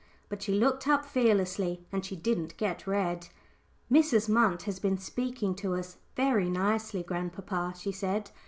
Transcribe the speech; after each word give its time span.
But 0.29 0.41
she 0.41 0.53
looked 0.53 0.87
up 0.87 1.05
fearlessly, 1.05 1.85
and 1.91 2.03
she 2.03 2.15
didn't 2.15 2.57
get 2.57 2.87
red. 2.87 3.27
"Mrs. 3.91 4.27
Munt 4.27 4.63
has 4.63 4.79
been 4.79 4.97
speaking 4.97 5.53
to 5.57 5.75
us 5.75 5.97
very 6.15 6.49
nicely, 6.49 7.03
grandpapa," 7.03 7.75
she 7.77 7.91
said. 7.91 8.31